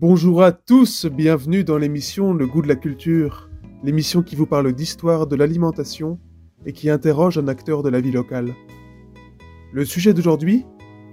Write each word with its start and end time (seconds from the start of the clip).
Bonjour 0.00 0.44
à 0.44 0.52
tous, 0.52 1.06
bienvenue 1.06 1.64
dans 1.64 1.76
l'émission 1.76 2.32
Le 2.32 2.46
goût 2.46 2.62
de 2.62 2.68
la 2.68 2.76
culture, 2.76 3.50
l'émission 3.82 4.22
qui 4.22 4.36
vous 4.36 4.46
parle 4.46 4.72
d'histoire 4.72 5.26
de 5.26 5.34
l'alimentation 5.34 6.20
et 6.64 6.72
qui 6.72 6.88
interroge 6.88 7.36
un 7.36 7.48
acteur 7.48 7.82
de 7.82 7.88
la 7.88 8.00
vie 8.00 8.12
locale. 8.12 8.54
Le 9.72 9.84
sujet 9.84 10.14
d'aujourd'hui 10.14 10.64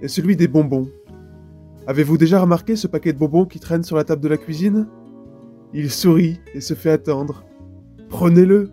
est 0.02 0.08
celui 0.08 0.36
des 0.36 0.46
bonbons. 0.46 0.88
Avez-vous 1.88 2.16
déjà 2.16 2.40
remarqué 2.40 2.76
ce 2.76 2.86
paquet 2.86 3.12
de 3.12 3.18
bonbons 3.18 3.44
qui 3.44 3.58
traîne 3.58 3.82
sur 3.82 3.96
la 3.96 4.04
table 4.04 4.22
de 4.22 4.28
la 4.28 4.36
cuisine? 4.36 4.86
Il 5.74 5.90
sourit 5.90 6.38
et 6.54 6.60
se 6.60 6.74
fait 6.74 6.92
attendre. 6.92 7.44
Prenez-le. 8.08 8.70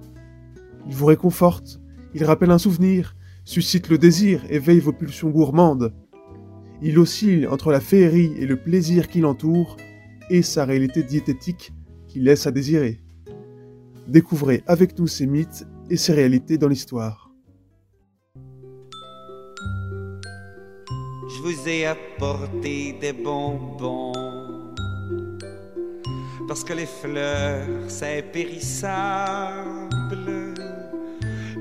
Il 0.88 0.94
vous 0.94 1.08
réconforte, 1.08 1.82
il 2.14 2.24
rappelle 2.24 2.52
un 2.52 2.60
souvenir, 2.60 3.16
suscite 3.46 3.90
le 3.90 3.98
désir, 3.98 4.44
éveille 4.52 4.80
vos 4.80 4.94
pulsions 4.94 5.32
gourmandes. 5.32 5.92
Il 6.84 7.00
oscille 7.00 7.48
entre 7.48 7.72
la 7.72 7.80
féerie 7.80 8.32
et 8.38 8.46
le 8.46 8.58
plaisir 8.58 9.08
qui 9.08 9.20
l'entoure 9.20 9.76
et 10.30 10.42
sa 10.42 10.66
réalité 10.66 11.04
diététique 11.04 11.72
qui 12.08 12.20
laisse 12.20 12.48
à 12.48 12.52
désirer. 12.52 13.00
Découvrez 14.08 14.64
avec 14.68 14.98
nous 15.00 15.08
ces 15.08 15.26
mythes 15.26 15.66
et 15.90 15.98
ses 15.98 16.14
réalités 16.14 16.58
dans 16.58 16.68
l'histoire. 16.68 17.32
Je 21.36 21.42
vous 21.42 21.68
ai 21.68 21.86
apporté 21.86 22.94
des 23.02 23.14
bonbons 23.14 24.14
parce 26.48 26.64
que 26.64 26.74
les 26.74 26.86
fleurs 26.86 27.68
c'est 27.88 28.22
périssable. 28.32 29.90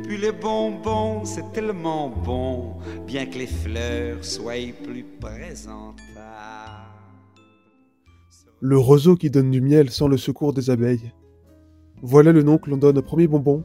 Puis 0.04 0.18
les 0.18 0.32
bonbons 0.32 1.24
c'est 1.24 1.52
tellement 1.52 2.10
bon, 2.10 2.76
bien 3.06 3.26
que 3.26 3.38
les 3.38 3.46
fleurs 3.46 4.24
soient 4.24 4.72
plus 4.84 5.04
présentables. 5.20 6.71
Le 8.64 8.78
roseau 8.78 9.16
qui 9.16 9.28
donne 9.28 9.50
du 9.50 9.60
miel 9.60 9.90
sans 9.90 10.06
le 10.06 10.16
secours 10.16 10.52
des 10.52 10.70
abeilles. 10.70 11.10
Voilà 12.00 12.30
le 12.30 12.44
nom 12.44 12.58
que 12.58 12.70
l'on 12.70 12.76
donne 12.76 12.96
au 12.96 13.02
premier 13.02 13.26
bonbon 13.26 13.64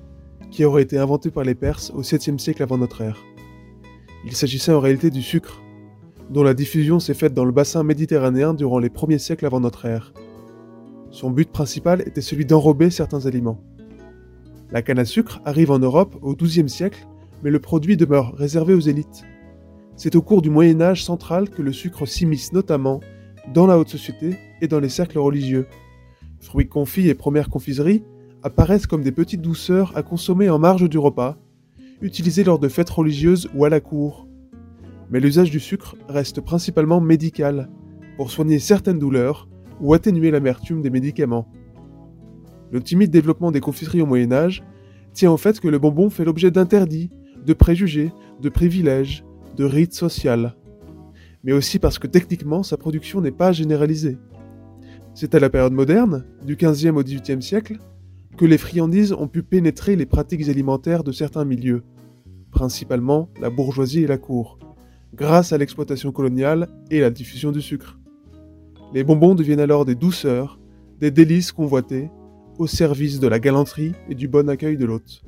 qui 0.49 0.65
aurait 0.65 0.81
été 0.81 0.97
inventé 0.97 1.29
par 1.29 1.43
les 1.43 1.53
Perses 1.53 1.91
au 1.91 2.01
7e 2.01 2.39
siècle 2.39 2.63
avant 2.63 2.79
notre 2.79 3.01
ère. 3.01 3.23
Il 4.25 4.35
s'agissait 4.35 4.73
en 4.73 4.79
réalité 4.79 5.11
du 5.11 5.21
sucre, 5.21 5.61
dont 6.31 6.41
la 6.41 6.55
diffusion 6.55 6.99
s'est 6.99 7.13
faite 7.13 7.35
dans 7.35 7.45
le 7.45 7.51
bassin 7.51 7.83
méditerranéen 7.83 8.55
durant 8.55 8.79
les 8.79 8.89
premiers 8.89 9.19
siècles 9.19 9.45
avant 9.45 9.59
notre 9.59 9.85
ère. 9.85 10.13
Son 11.11 11.29
but 11.29 11.51
principal 11.51 12.01
était 12.01 12.21
celui 12.21 12.47
d'enrober 12.47 12.89
certains 12.89 13.27
aliments. 13.27 13.61
La 14.71 14.81
canne 14.81 14.97
à 14.97 15.05
sucre 15.05 15.41
arrive 15.45 15.69
en 15.69 15.77
Europe 15.77 16.17
au 16.23 16.35
XIIe 16.35 16.69
siècle, 16.69 17.05
mais 17.43 17.51
le 17.51 17.59
produit 17.59 17.97
demeure 17.97 18.33
réservé 18.33 18.73
aux 18.73 18.79
élites. 18.79 19.25
C'est 19.95 20.15
au 20.15 20.23
cours 20.23 20.41
du 20.41 20.49
Moyen 20.49 20.81
Âge 20.81 21.03
central 21.03 21.51
que 21.51 21.61
le 21.61 21.71
sucre 21.71 22.07
s'immisce 22.07 22.51
notamment 22.51 22.99
dans 23.53 23.67
la 23.67 23.77
haute 23.77 23.89
société 23.89 24.37
et 24.61 24.67
dans 24.67 24.79
les 24.79 24.89
cercles 24.89 25.19
religieux. 25.19 25.67
Fruits 26.39 26.67
confits 26.67 27.09
et 27.09 27.13
premières 27.13 27.49
confiseries 27.49 28.03
apparaissent 28.43 28.87
comme 28.87 29.03
des 29.03 29.11
petites 29.11 29.41
douceurs 29.41 29.95
à 29.95 30.03
consommer 30.03 30.49
en 30.49 30.59
marge 30.59 30.87
du 30.87 30.97
repas, 30.97 31.37
utilisées 32.01 32.43
lors 32.43 32.59
de 32.59 32.67
fêtes 32.67 32.89
religieuses 32.89 33.49
ou 33.55 33.65
à 33.65 33.69
la 33.69 33.79
cour. 33.79 34.27
Mais 35.09 35.19
l'usage 35.19 35.51
du 35.51 35.59
sucre 35.59 35.95
reste 36.07 36.41
principalement 36.41 37.01
médical, 37.01 37.69
pour 38.17 38.31
soigner 38.31 38.59
certaines 38.59 38.99
douleurs 38.99 39.47
ou 39.79 39.93
atténuer 39.93 40.31
l'amertume 40.31 40.81
des 40.81 40.89
médicaments. 40.89 41.47
Le 42.71 42.81
timide 42.81 43.11
développement 43.11 43.51
des 43.51 43.61
confiseries 43.61 44.01
au 44.01 44.05
Moyen 44.05 44.31
Âge 44.31 44.63
tient 45.13 45.31
au 45.31 45.37
fait 45.37 45.59
que 45.59 45.67
le 45.67 45.79
bonbon 45.79 46.09
fait 46.09 46.25
l'objet 46.25 46.51
d'interdits, 46.51 47.09
de 47.45 47.53
préjugés, 47.53 48.11
de 48.41 48.49
privilèges, 48.49 49.23
de 49.55 49.63
rites 49.63 49.93
sociaux. 49.93 50.49
Mais 51.43 51.53
aussi 51.53 51.79
parce 51.79 51.97
que 51.97 52.07
techniquement 52.07 52.63
sa 52.63 52.75
production 52.75 53.21
n'est 53.21 53.31
pas 53.31 53.51
généralisée. 53.51 54.17
C'est 55.19 55.33
à 55.33 55.39
la 55.39 55.49
période 55.49 55.73
moderne, 55.73 56.25
du 56.45 56.55
XVe 56.55 56.95
au 56.95 57.01
XVIIIe 57.01 57.41
siècle, 57.41 57.79
que 58.37 58.45
les 58.45 58.59
friandises 58.59 59.13
ont 59.13 59.27
pu 59.27 59.41
pénétrer 59.41 59.95
les 59.95 60.05
pratiques 60.05 60.47
alimentaires 60.47 61.03
de 61.03 61.11
certains 61.11 61.43
milieux, 61.43 61.81
principalement 62.51 63.27
la 63.41 63.49
bourgeoisie 63.49 64.03
et 64.03 64.07
la 64.07 64.19
cour, 64.19 64.59
grâce 65.15 65.53
à 65.53 65.57
l'exploitation 65.57 66.11
coloniale 66.11 66.67
et 66.91 66.99
la 66.99 67.09
diffusion 67.09 67.51
du 67.51 67.63
sucre. 67.63 67.97
Les 68.93 69.03
bonbons 69.03 69.33
deviennent 69.33 69.59
alors 69.59 69.85
des 69.85 69.95
douceurs, 69.95 70.59
des 70.99 71.09
délices 71.09 71.51
convoitées, 71.51 72.11
au 72.59 72.67
service 72.67 73.19
de 73.19 73.27
la 73.27 73.39
galanterie 73.39 73.93
et 74.09 74.13
du 74.13 74.27
bon 74.27 74.47
accueil 74.47 74.77
de 74.77 74.85
l'hôte. 74.85 75.23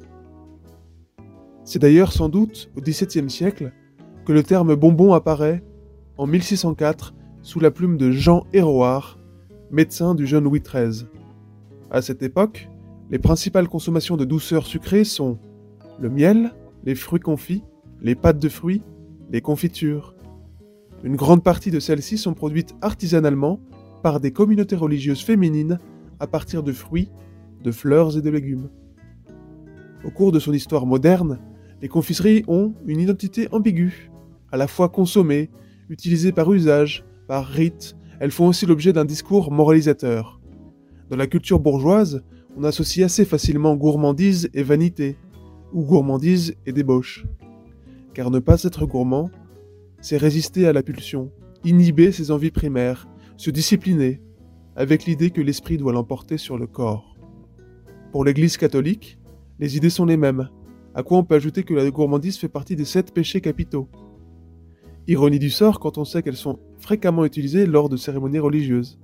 C'est 1.64 1.80
d'ailleurs 1.80 2.14
sans 2.14 2.30
doute 2.30 2.70
au 2.78 2.82
XVIIe 2.82 3.32
siècle 3.32 3.72
que 4.24 4.34
le 4.34 4.44
terme 4.44 4.76
bonbon 4.76 5.16
apparaît, 5.16 5.64
en 6.16 6.28
1604, 6.28 7.16
sous 7.42 7.60
la 7.60 7.72
plume 7.72 7.98
de 7.98 8.12
Jean 8.12 8.46
Héroard, 8.54 9.19
médecin 9.72 10.16
du 10.16 10.26
jeune 10.26 10.46
Louis 10.46 10.62
XIII. 10.62 11.06
À 11.92 12.02
cette 12.02 12.24
époque, 12.24 12.70
les 13.10 13.20
principales 13.20 13.68
consommations 13.68 14.18
de 14.18 14.26
douceurs 14.26 14.66
sucrées 14.66 15.04
sont 15.04 15.38
le 16.00 16.10
miel, 16.10 16.54
les 16.86 16.96
fruits 16.96 17.20
confits, 17.20 17.64
les 18.02 18.16
pâtes 18.16 18.40
de 18.40 18.50
fruits, 18.50 18.82
les 19.32 19.42
confitures. 19.42 20.16
Une 21.04 21.16
grande 21.16 21.44
partie 21.44 21.72
de 21.72 21.80
celles-ci 21.80 22.18
sont 22.18 22.34
produites 22.34 22.76
artisanalement 22.82 23.60
par 24.04 24.20
des 24.20 24.32
communautés 24.32 24.76
religieuses 24.76 25.24
féminines 25.24 25.80
à 26.20 26.28
partir 26.28 26.64
de 26.64 26.72
fruits, 26.72 27.10
de 27.64 27.72
fleurs 27.72 28.18
et 28.18 28.22
de 28.22 28.30
légumes. 28.30 28.70
Au 30.04 30.12
cours 30.12 30.32
de 30.32 30.40
son 30.40 30.54
histoire 30.54 30.86
moderne, 30.86 31.40
les 31.82 31.88
confiseries 31.88 32.44
ont 32.48 32.74
une 32.86 33.00
identité 33.00 33.48
ambiguë, 33.52 34.12
à 34.52 34.58
la 34.58 34.68
fois 34.68 34.90
consommées, 34.90 35.50
utilisées 35.90 36.32
par 36.32 36.52
usage, 36.52 37.06
par 37.28 37.46
rite, 37.46 37.96
elles 38.20 38.32
font 38.32 38.48
aussi 38.48 38.66
l'objet 38.66 38.94
d'un 38.94 39.06
discours 39.06 39.52
moralisateur. 39.52 40.40
Dans 41.10 41.18
la 41.18 41.28
culture 41.28 41.60
bourgeoise, 41.60 42.24
on 42.58 42.64
associe 42.64 43.06
assez 43.06 43.26
facilement 43.26 43.76
gourmandise 43.76 44.50
et 44.54 44.64
vanité, 44.64 45.18
ou 45.74 45.84
gourmandise 45.84 46.56
et 46.66 46.74
débauche. 46.74 47.26
Car 48.14 48.32
ne 48.32 48.40
pas 48.40 48.64
être 48.64 48.86
gourmand, 48.86 49.30
c'est 50.02 50.18
résister 50.18 50.68
à 50.68 50.74
la 50.74 50.84
pulsion, 50.84 51.32
inhiber 51.64 52.12
ses 52.12 52.32
envies 52.32 52.52
primaires, 52.52 53.08
se 53.38 53.52
discipliner, 53.52 54.22
avec 54.76 55.06
l'idée 55.06 55.32
que 55.32 55.42
l'esprit 55.42 55.78
doit 55.78 55.94
l'emporter 55.94 56.38
sur 56.38 56.58
le 56.58 56.68
corps. 56.68 57.16
Pour 58.12 58.26
l'Église 58.26 58.58
catholique, 58.58 59.20
les 59.60 59.78
idées 59.78 59.90
sont 59.90 60.06
les 60.06 60.18
mêmes, 60.18 60.50
à 60.96 61.04
quoi 61.04 61.18
on 61.18 61.24
peut 61.24 61.36
ajouter 61.36 61.64
que 61.64 61.74
la 61.74 61.90
gourmandise 61.90 62.38
fait 62.38 62.50
partie 62.50 62.76
des 62.76 62.86
sept 62.86 63.14
péchés 63.14 63.42
capitaux? 63.42 63.88
Ironie 65.10 65.40
du 65.40 65.50
sort 65.50 65.80
quand 65.80 65.98
on 65.98 66.06
sait 66.06 66.22
qu'elles 66.22 66.38
sont 66.38 66.60
fréquemment 66.78 67.26
utilisées 67.26 67.66
lors 67.66 67.90
de 67.90 67.98
cérémonies 67.98 68.38
religieuses. 68.38 69.00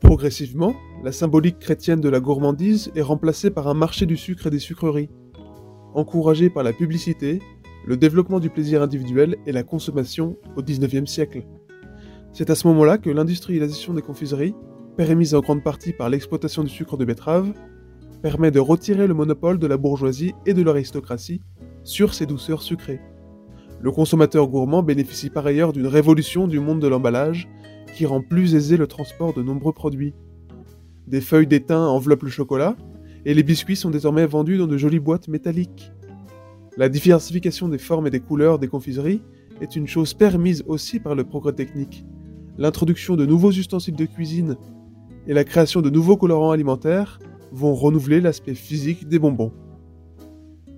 Progressivement, 0.00 0.74
la 1.04 1.12
symbolique 1.12 1.60
chrétienne 1.60 2.00
de 2.00 2.08
la 2.08 2.18
gourmandise 2.18 2.90
est 2.96 3.00
remplacée 3.00 3.52
par 3.52 3.68
un 3.68 3.74
marché 3.74 4.04
du 4.04 4.16
sucre 4.16 4.48
et 4.48 4.50
des 4.50 4.58
sucreries. 4.58 5.10
Encouragé 5.94 6.50
par 6.50 6.64
la 6.64 6.72
publicité, 6.72 7.40
le 7.86 7.96
développement 7.96 8.40
du 8.40 8.50
plaisir 8.50 8.82
individuel 8.82 9.36
et 9.46 9.52
la 9.52 9.62
consommation 9.62 10.36
au 10.56 10.62
XIXe 10.62 11.08
siècle. 11.08 11.44
C'est 12.32 12.50
à 12.50 12.56
ce 12.56 12.66
moment-là 12.66 12.98
que 12.98 13.10
l'industrialisation 13.10 13.94
des 13.94 14.02
confiseries, 14.02 14.56
permise 14.96 15.34
en 15.34 15.40
grande 15.40 15.62
partie 15.62 15.92
par 15.92 16.08
l'exploitation 16.08 16.62
du 16.62 16.70
sucre 16.70 16.96
de 16.96 17.04
betterave, 17.04 17.52
permet 18.22 18.50
de 18.50 18.60
retirer 18.60 19.06
le 19.06 19.14
monopole 19.14 19.58
de 19.58 19.66
la 19.66 19.76
bourgeoisie 19.76 20.34
et 20.46 20.54
de 20.54 20.62
l'aristocratie 20.62 21.42
sur 21.82 22.14
ces 22.14 22.26
douceurs 22.26 22.62
sucrées. 22.62 23.00
Le 23.80 23.90
consommateur 23.90 24.48
gourmand 24.48 24.82
bénéficie 24.82 25.28
par 25.28 25.44
ailleurs 25.44 25.72
d'une 25.72 25.86
révolution 25.86 26.48
du 26.48 26.58
monde 26.58 26.80
de 26.80 26.88
l'emballage 26.88 27.48
qui 27.94 28.06
rend 28.06 28.22
plus 28.22 28.54
aisé 28.54 28.76
le 28.76 28.86
transport 28.86 29.34
de 29.34 29.42
nombreux 29.42 29.72
produits. 29.72 30.14
Des 31.06 31.20
feuilles 31.20 31.46
d'étain 31.46 31.86
enveloppent 31.86 32.22
le 32.22 32.30
chocolat, 32.30 32.76
et 33.26 33.34
les 33.34 33.42
biscuits 33.42 33.76
sont 33.76 33.90
désormais 33.90 34.26
vendus 34.26 34.56
dans 34.56 34.66
de 34.66 34.76
jolies 34.76 35.00
boîtes 35.00 35.28
métalliques. 35.28 35.92
La 36.76 36.88
diversification 36.88 37.68
des 37.68 37.78
formes 37.78 38.06
et 38.06 38.10
des 38.10 38.20
couleurs 38.20 38.58
des 38.58 38.68
confiseries 38.68 39.22
est 39.60 39.76
une 39.76 39.86
chose 39.86 40.14
permise 40.14 40.64
aussi 40.66 40.98
par 40.98 41.14
le 41.14 41.24
progrès 41.24 41.52
technique. 41.52 42.04
L'introduction 42.58 43.16
de 43.16 43.26
nouveaux 43.26 43.52
ustensiles 43.52 43.96
de 43.96 44.06
cuisine 44.06 44.56
et 45.26 45.34
la 45.34 45.44
création 45.44 45.80
de 45.80 45.90
nouveaux 45.90 46.16
colorants 46.16 46.50
alimentaires 46.50 47.18
vont 47.52 47.74
renouveler 47.74 48.20
l'aspect 48.20 48.54
physique 48.54 49.08
des 49.08 49.18
bonbons. 49.18 49.52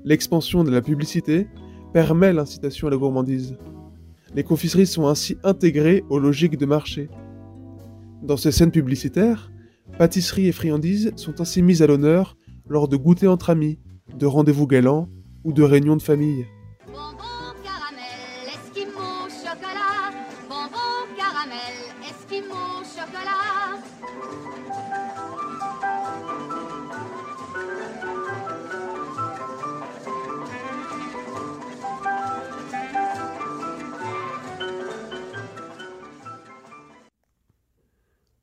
L'expansion 0.05 0.63
de 0.63 0.71
la 0.71 0.83
publicité 0.83 1.49
permet 1.93 2.33
l'incitation 2.33 2.87
à 2.87 2.91
la 2.91 2.97
gourmandise. 2.97 3.57
Les 4.35 4.45
confiseries 4.45 4.87
sont 4.87 5.07
ainsi 5.07 5.37
intégrées 5.43 6.05
aux 6.11 6.19
logiques 6.19 6.59
de 6.59 6.67
marché. 6.67 7.09
Dans 8.23 8.37
ces 8.37 8.53
scènes 8.53 8.71
publicitaires, 8.71 9.51
pâtisseries 9.99 10.49
et 10.49 10.53
friandises 10.53 11.13
sont 11.17 11.41
ainsi 11.41 11.63
mises 11.63 11.83
à 11.83 11.87
l'honneur 11.87 12.37
lors 12.69 12.89
de 12.89 12.97
goûters 12.97 13.31
entre 13.31 13.51
amis, 13.51 13.79
de 14.19 14.27
rendez-vous 14.27 14.67
galants 14.67 15.09
ou 15.45 15.53
de 15.53 15.63
réunions 15.63 15.97
de 15.97 16.03
famille. 16.03 16.47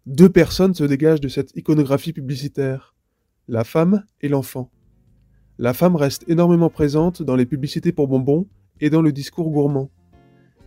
Deux 0.05 0.27
personnes 0.27 0.73
se 0.73 0.83
dégagent 0.83 1.21
de 1.21 1.29
cette 1.29 1.55
iconographie 1.55 2.11
publicitaire, 2.11 2.93
la 3.47 3.63
femme 3.63 4.03
et 4.19 4.27
l'enfant. 4.27 4.69
La 5.57 5.73
femme 5.73 5.95
reste 5.95 6.25
énormément 6.27 6.69
présente 6.69 7.23
dans 7.23 7.37
les 7.37 7.45
publicités 7.45 7.93
pour 7.93 8.09
bonbons 8.09 8.45
et 8.81 8.89
dans 8.89 9.01
le 9.01 9.13
discours 9.13 9.49
gourmand. 9.49 9.89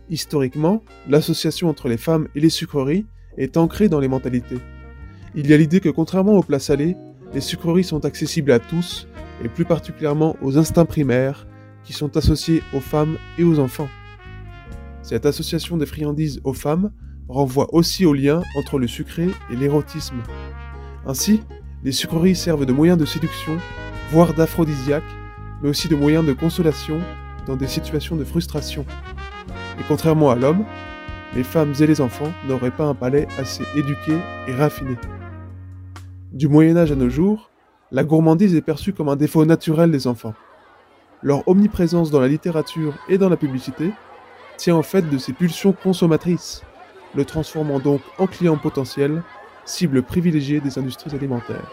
Historiquement, 0.09 0.81
l'association 1.07 1.69
entre 1.69 1.87
les 1.87 1.97
femmes 1.97 2.27
et 2.33 2.39
les 2.39 2.49
sucreries 2.49 3.05
est 3.37 3.57
ancrée 3.57 3.89
dans 3.89 3.99
les 3.99 4.07
mentalités. 4.07 4.57
Il 5.35 5.47
y 5.47 5.53
a 5.53 5.57
l'idée 5.57 5.81
que 5.81 5.89
contrairement 5.89 6.33
aux 6.33 6.43
plats 6.43 6.57
salés, 6.57 6.95
les 7.31 7.41
sucreries 7.41 7.83
sont 7.83 8.05
accessibles 8.05 8.51
à 8.51 8.57
tous, 8.57 9.07
et 9.43 9.49
plus 9.49 9.65
particulièrement 9.65 10.35
aux 10.41 10.57
instincts 10.57 10.85
primaires, 10.85 11.45
qui 11.83 11.93
sont 11.93 12.17
associés 12.17 12.63
aux 12.73 12.79
femmes 12.79 13.19
et 13.37 13.43
aux 13.43 13.59
enfants. 13.59 13.89
Cette 15.03 15.27
association 15.27 15.77
des 15.77 15.85
friandises 15.85 16.41
aux 16.43 16.53
femmes 16.53 16.91
renvoie 17.29 17.73
aussi 17.73 18.05
au 18.05 18.13
lien 18.13 18.41
entre 18.57 18.79
le 18.79 18.87
sucré 18.87 19.27
et 19.51 19.55
l'érotisme. 19.55 20.21
Ainsi, 21.05 21.41
les 21.83 21.91
sucreries 21.91 22.35
servent 22.35 22.65
de 22.65 22.73
moyens 22.73 22.97
de 22.97 23.05
séduction, 23.05 23.57
voire 24.11 24.33
d'aphrodisiaque, 24.33 25.03
mais 25.61 25.69
aussi 25.69 25.87
de 25.87 25.95
moyens 25.95 26.25
de 26.25 26.33
consolation 26.33 26.99
dans 27.45 27.55
des 27.55 27.67
situations 27.67 28.15
de 28.15 28.23
frustration. 28.23 28.85
Et 29.79 29.83
contrairement 29.87 30.31
à 30.31 30.35
l'homme, 30.35 30.65
les 31.35 31.43
femmes 31.43 31.73
et 31.79 31.87
les 31.87 32.01
enfants 32.01 32.31
n'auraient 32.47 32.71
pas 32.71 32.85
un 32.85 32.95
palais 32.95 33.27
assez 33.37 33.63
éduqué 33.75 34.17
et 34.47 34.53
raffiné. 34.53 34.95
Du 36.31 36.47
Moyen 36.47 36.77
Âge 36.77 36.91
à 36.91 36.95
nos 36.95 37.09
jours, 37.09 37.51
la 37.91 38.03
gourmandise 38.03 38.55
est 38.55 38.61
perçue 38.61 38.93
comme 38.93 39.09
un 39.09 39.15
défaut 39.15 39.45
naturel 39.45 39.91
des 39.91 40.07
enfants. 40.07 40.33
Leur 41.21 41.47
omniprésence 41.47 42.11
dans 42.11 42.19
la 42.19 42.27
littérature 42.27 42.93
et 43.09 43.17
dans 43.17 43.29
la 43.29 43.37
publicité 43.37 43.91
tient 44.57 44.75
en 44.75 44.83
fait 44.83 45.09
de 45.09 45.17
ces 45.17 45.33
pulsions 45.33 45.73
consommatrices, 45.73 46.63
le 47.17 47.25
transformant 47.25 47.79
donc 47.79 48.01
en 48.19 48.27
client 48.27 48.57
potentiel, 48.57 49.23
cible 49.65 50.03
privilégiée 50.03 50.61
des 50.61 50.77
industries 50.77 51.13
alimentaires. 51.15 51.71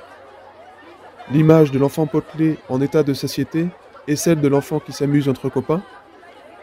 L'image 1.30 1.70
de 1.70 1.78
l'enfant 1.78 2.06
potelé 2.06 2.56
en 2.70 2.80
état 2.80 3.02
de 3.02 3.12
satiété 3.12 3.68
et 4.08 4.16
celle 4.16 4.40
de 4.40 4.48
l'enfant 4.48 4.80
qui 4.80 4.92
s'amuse 4.92 5.28
entre 5.28 5.50
copains 5.50 5.82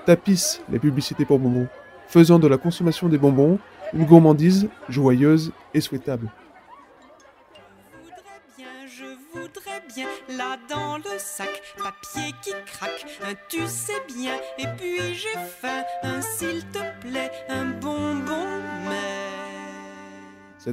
tapissent 0.06 0.62
les 0.72 0.80
publicités 0.80 1.26
pour 1.26 1.38
bonbons, 1.38 1.68
faisant 2.08 2.40
de 2.40 2.48
la 2.48 2.58
consommation 2.58 3.08
des 3.08 3.20
bonbons 3.20 3.60
une 3.94 4.06
gourmandise 4.06 4.68
joyeuse 4.90 5.52
et 5.74 5.82
souhaitable. 5.82 6.28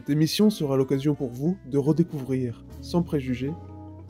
Cette 0.08 0.16
émission 0.16 0.48
sera 0.48 0.78
l'occasion 0.78 1.14
pour 1.14 1.28
vous 1.28 1.58
de 1.66 1.76
redécouvrir, 1.76 2.64
sans 2.80 3.02
préjugés, 3.02 3.52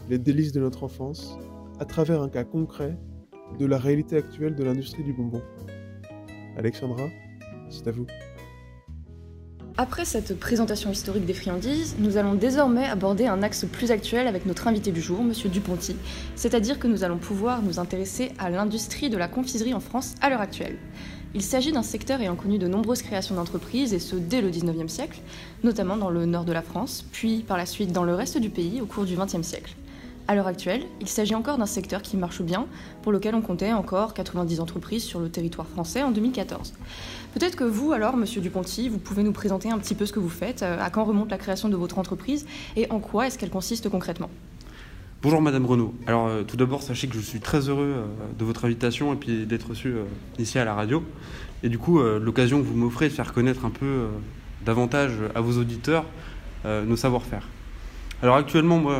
les 0.08 0.16
délices 0.16 0.52
de 0.52 0.60
notre 0.60 0.84
enfance 0.84 1.36
à 1.80 1.84
travers 1.86 2.22
un 2.22 2.28
cas 2.28 2.44
concret 2.44 2.96
de 3.58 3.66
la 3.66 3.78
réalité 3.78 4.16
actuelle 4.16 4.54
de 4.54 4.62
l'industrie 4.62 5.02
du 5.02 5.12
bonbon. 5.12 5.42
Alexandra, 6.56 7.08
c'est 7.68 7.88
à 7.88 7.90
vous. 7.90 8.06
Après 9.76 10.04
cette 10.04 10.38
présentation 10.38 10.92
historique 10.92 11.26
des 11.26 11.34
friandises, 11.34 11.96
nous 11.98 12.16
allons 12.16 12.34
désormais 12.34 12.84
aborder 12.84 13.26
un 13.26 13.42
axe 13.42 13.64
plus 13.64 13.90
actuel 13.90 14.28
avec 14.28 14.46
notre 14.46 14.68
invité 14.68 14.92
du 14.92 15.00
jour, 15.00 15.24
Monsieur 15.24 15.48
Duponty, 15.48 15.96
c'est-à-dire 16.36 16.78
que 16.78 16.86
nous 16.86 17.02
allons 17.02 17.18
pouvoir 17.18 17.60
nous 17.60 17.80
intéresser 17.80 18.30
à 18.38 18.50
l'industrie 18.50 19.10
de 19.10 19.16
la 19.16 19.26
confiserie 19.26 19.74
en 19.74 19.80
France 19.80 20.14
à 20.20 20.30
l'heure 20.30 20.40
actuelle. 20.40 20.78
Il 21.34 21.42
s'agit 21.42 21.72
d'un 21.72 21.82
secteur 21.82 22.20
ayant 22.22 22.36
connu 22.36 22.58
de 22.58 22.66
nombreuses 22.66 23.02
créations 23.02 23.34
d'entreprises, 23.34 23.92
et 23.92 23.98
ce 23.98 24.16
dès 24.16 24.40
le 24.40 24.50
19e 24.50 24.88
siècle, 24.88 25.20
notamment 25.62 25.96
dans 25.96 26.08
le 26.08 26.24
nord 26.24 26.44
de 26.44 26.52
la 26.52 26.62
France, 26.62 27.04
puis 27.12 27.42
par 27.42 27.58
la 27.58 27.66
suite 27.66 27.92
dans 27.92 28.04
le 28.04 28.14
reste 28.14 28.38
du 28.38 28.48
pays 28.48 28.80
au 28.80 28.86
cours 28.86 29.04
du 29.04 29.14
20e 29.14 29.42
siècle. 29.42 29.76
À 30.26 30.34
l'heure 30.34 30.46
actuelle, 30.46 30.82
il 31.00 31.08
s'agit 31.08 31.34
encore 31.34 31.58
d'un 31.58 31.66
secteur 31.66 32.00
qui 32.00 32.16
marche 32.16 32.40
bien, 32.40 32.66
pour 33.02 33.12
lequel 33.12 33.34
on 33.34 33.42
comptait 33.42 33.72
encore 33.72 34.14
90 34.14 34.60
entreprises 34.60 35.04
sur 35.04 35.20
le 35.20 35.28
territoire 35.28 35.66
français 35.66 36.02
en 36.02 36.10
2014. 36.10 36.72
Peut-être 37.34 37.56
que 37.56 37.64
vous, 37.64 37.92
alors, 37.92 38.16
Monsieur 38.16 38.40
Duponty, 38.40 38.88
vous 38.88 38.98
pouvez 38.98 39.22
nous 39.22 39.32
présenter 39.32 39.70
un 39.70 39.78
petit 39.78 39.94
peu 39.94 40.06
ce 40.06 40.12
que 40.12 40.20
vous 40.20 40.28
faites, 40.30 40.62
euh, 40.62 40.78
à 40.80 40.88
quand 40.88 41.04
remonte 41.04 41.30
la 41.30 41.38
création 41.38 41.68
de 41.68 41.76
votre 41.76 41.98
entreprise 41.98 42.46
et 42.76 42.90
en 42.90 43.00
quoi 43.00 43.26
est-ce 43.26 43.38
qu'elle 43.38 43.50
consiste 43.50 43.88
concrètement? 43.90 44.30
Bonjour 45.20 45.42
Madame 45.42 45.66
Renaud. 45.66 45.92
Alors 46.06 46.28
euh, 46.28 46.44
tout 46.44 46.56
d'abord, 46.56 46.80
sachez 46.80 47.08
que 47.08 47.14
je 47.14 47.18
suis 47.18 47.40
très 47.40 47.68
heureux 47.68 47.92
euh, 47.96 48.06
de 48.38 48.44
votre 48.44 48.64
invitation 48.66 49.12
et 49.12 49.16
puis 49.16 49.46
d'être 49.46 49.70
reçu 49.70 49.88
euh, 49.88 50.04
ici 50.38 50.60
à 50.60 50.64
la 50.64 50.74
radio. 50.74 51.02
Et 51.64 51.68
du 51.68 51.76
coup, 51.76 52.00
l'occasion 52.00 52.62
que 52.62 52.64
vous 52.64 52.76
m'offrez 52.76 53.08
de 53.08 53.12
faire 53.12 53.32
connaître 53.32 53.64
un 53.64 53.70
peu 53.70 54.06
davantage 54.64 55.14
à 55.34 55.40
vos 55.40 55.58
auditeurs 55.60 56.04
nos 56.64 56.94
savoir-faire. 56.94 57.48
Alors 58.22 58.36
actuellement, 58.36 58.78
moi, 58.78 58.96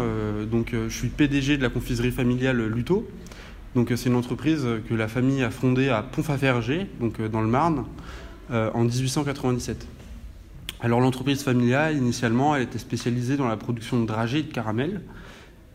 donc, 0.51 0.73
je 0.73 0.93
suis 0.93 1.07
PDG 1.07 1.57
de 1.57 1.63
la 1.63 1.69
confiserie 1.69 2.11
familiale 2.11 2.61
Luto. 2.67 3.09
Donc 3.77 3.93
c'est 3.95 4.09
une 4.09 4.17
entreprise 4.17 4.67
que 4.89 4.95
la 4.95 5.07
famille 5.07 5.45
a 5.45 5.51
fondée 5.51 5.89
à 5.89 6.03
Pont-Faverger, 6.03 6.89
donc 6.99 7.23
dans 7.23 7.43
le 7.43 7.47
Marne, 7.47 7.85
en 8.51 8.83
1897. 8.83 9.87
Alors 10.81 11.01
l'entreprise 11.01 11.45
familiale, 11.45 11.97
initialement, 11.97 12.57
elle 12.57 12.63
était 12.63 12.79
spécialisée 12.79 13.37
dans 13.37 13.47
la 13.47 13.57
production 13.57 14.01
de 14.01 14.07
dragées 14.07 14.41
et 14.41 14.43
de 14.43 14.53
caramel. 14.53 15.03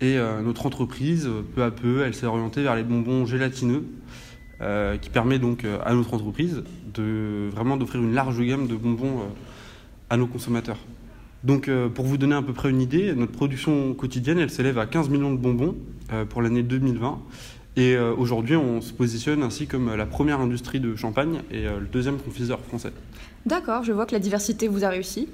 Et 0.03 0.17
euh, 0.17 0.41
notre 0.41 0.65
entreprise, 0.65 1.27
euh, 1.27 1.44
peu 1.55 1.63
à 1.63 1.71
peu, 1.71 2.03
elle 2.03 2.13
s'est 2.13 2.25
orientée 2.25 2.61
vers 2.61 2.75
les 2.75 2.83
bonbons 2.83 3.25
gélatineux, 3.25 3.85
euh, 4.59 4.97
qui 4.97 5.09
permet 5.09 5.39
donc 5.39 5.65
à 5.85 5.94
notre 5.94 6.13
entreprise 6.13 6.63
de 6.94 7.47
vraiment 7.53 7.77
d'offrir 7.77 8.03
une 8.03 8.13
large 8.13 8.41
gamme 8.41 8.67
de 8.67 8.75
bonbons 8.75 9.21
à 10.09 10.17
nos 10.17 10.27
consommateurs. 10.27 10.77
Donc 11.44 11.69
pour 11.95 12.05
vous 12.05 12.17
donner 12.17 12.35
à 12.35 12.41
peu 12.41 12.53
près 12.53 12.69
une 12.69 12.81
idée, 12.81 13.13
notre 13.15 13.31
production 13.31 13.94
quotidienne, 13.94 14.38
elle 14.39 14.50
s'élève 14.50 14.77
à 14.77 14.85
15 14.85 15.09
millions 15.09 15.33
de 15.33 15.38
bonbons 15.38 15.75
pour 16.29 16.41
l'année 16.41 16.63
2020. 16.63 17.19
Et 17.75 17.97
aujourd'hui, 17.97 18.56
on 18.56 18.79
se 18.79 18.94
positionne 18.94 19.44
ainsi 19.44 19.67
comme 19.67 19.94
la 19.94 20.06
première 20.06 20.39
industrie 20.39 20.79
de 20.79 20.95
champagne 20.95 21.41
et 21.51 21.63
le 21.63 21.88
deuxième 21.91 22.17
confiseur 22.17 22.61
français. 22.61 22.94
D'accord, 23.45 23.83
je 23.83 23.91
vois 23.91 24.06
que 24.06 24.13
la 24.13 24.19
diversité 24.19 24.69
vous 24.69 24.85
a 24.85 24.89
réussi. 24.89 25.27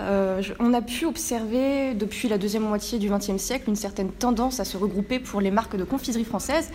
Euh, 0.00 0.42
on 0.60 0.72
a 0.74 0.80
pu 0.80 1.06
observer 1.06 1.94
depuis 1.94 2.28
la 2.28 2.38
deuxième 2.38 2.62
moitié 2.62 2.98
du 2.98 3.10
XXe 3.10 3.36
siècle 3.38 3.68
une 3.68 3.76
certaine 3.76 4.10
tendance 4.10 4.60
à 4.60 4.64
se 4.64 4.76
regrouper 4.76 5.18
pour 5.18 5.40
les 5.40 5.50
marques 5.50 5.76
de 5.76 5.84
confiserie 5.84 6.24
françaises. 6.24 6.70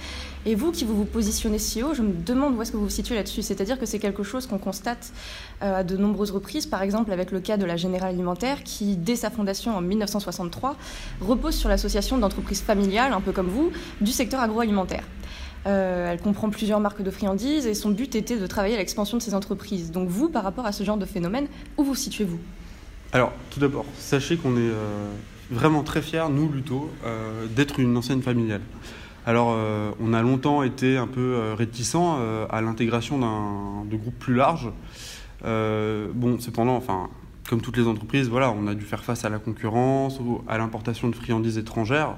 Et 0.45 0.55
vous, 0.55 0.71
qui 0.71 0.83
vous 0.83 0.95
vous 0.95 1.05
positionnez 1.05 1.57
si 1.57 1.83
haut, 1.83 1.93
je 1.93 2.01
me 2.01 2.13
demande 2.13 2.55
où 2.55 2.61
est-ce 2.61 2.71
que 2.71 2.77
vous 2.77 2.83
vous 2.83 2.89
situez 2.89 3.15
là-dessus. 3.15 3.41
C'est-à-dire 3.41 3.79
que 3.79 3.85
c'est 3.85 3.99
quelque 3.99 4.23
chose 4.23 4.45
qu'on 4.45 4.57
constate 4.57 5.13
euh, 5.61 5.79
à 5.79 5.83
de 5.83 5.95
nombreuses 5.95 6.31
reprises, 6.31 6.65
par 6.65 6.81
exemple 6.81 7.11
avec 7.11 7.31
le 7.31 7.39
cas 7.39 7.57
de 7.57 7.65
la 7.65 7.77
Générale 7.77 8.09
Alimentaire, 8.09 8.63
qui, 8.63 8.97
dès 8.97 9.15
sa 9.15 9.29
fondation 9.29 9.75
en 9.75 9.81
1963, 9.81 10.75
repose 11.21 11.55
sur 11.55 11.69
l'association 11.69 12.17
d'entreprises 12.17 12.61
familiales, 12.61 13.13
un 13.13 13.21
peu 13.21 13.31
comme 13.31 13.47
vous, 13.47 13.71
du 14.01 14.11
secteur 14.11 14.41
agroalimentaire. 14.41 15.03
Euh, 15.65 16.11
elle 16.11 16.19
comprend 16.19 16.49
plusieurs 16.49 16.81
marques 16.81 17.01
de 17.01 17.11
friandises 17.11 17.67
et 17.67 17.73
son 17.73 17.91
but 17.91 18.15
était 18.15 18.37
de 18.37 18.47
travailler 18.47 18.75
à 18.75 18.79
l'expansion 18.79 19.15
de 19.15 19.21
ces 19.21 19.33
entreprises. 19.33 19.91
Donc 19.91 20.09
vous, 20.09 20.27
par 20.27 20.43
rapport 20.43 20.65
à 20.65 20.73
ce 20.73 20.83
genre 20.83 20.97
de 20.97 21.05
phénomène, 21.05 21.47
où 21.77 21.83
vous 21.83 21.95
situez-vous? 21.95 22.39
Alors, 23.13 23.31
tout 23.51 23.59
d'abord, 23.59 23.85
sachez 23.95 24.37
qu'on 24.37 24.57
est 24.57 24.71
euh, 24.71 25.07
vraiment 25.51 25.83
très 25.83 26.01
fiers, 26.01 26.25
nous, 26.31 26.51
Luto, 26.51 26.89
euh, 27.05 27.45
d'être 27.45 27.79
une 27.79 27.95
enseigne 27.95 28.23
familiale. 28.23 28.61
Alors, 29.27 29.53
euh, 29.55 29.91
on 30.01 30.13
a 30.13 30.23
longtemps 30.23 30.63
été 30.63 30.97
un 30.97 31.05
peu 31.05 31.53
réticents 31.55 32.17
à 32.49 32.61
l'intégration 32.61 33.19
d'un 33.19 33.85
de 33.85 33.95
groupes 33.95 34.17
plus 34.17 34.33
larges. 34.33 34.71
Bon, 35.43 36.39
cependant, 36.39 36.75
enfin, 36.75 37.09
comme 37.47 37.61
toutes 37.61 37.77
les 37.77 37.87
entreprises, 37.87 38.29
voilà, 38.29 38.51
on 38.51 38.65
a 38.65 38.73
dû 38.73 38.83
faire 38.83 39.03
face 39.03 39.23
à 39.25 39.29
la 39.29 39.37
concurrence, 39.37 40.19
ou 40.19 40.41
à 40.47 40.57
l'importation 40.57 41.07
de 41.07 41.15
friandises 41.15 41.59
étrangères, 41.59 42.15